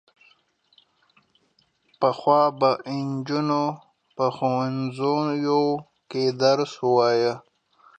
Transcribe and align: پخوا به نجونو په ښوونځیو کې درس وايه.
پخوا 1.99 2.41
به 2.59 2.69
نجونو 3.09 3.63
په 4.15 4.25
ښوونځیو 4.35 5.63
کې 6.09 6.23
درس 6.41 6.73
وايه. 6.95 7.33